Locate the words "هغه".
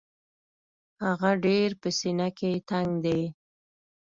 1.05-1.31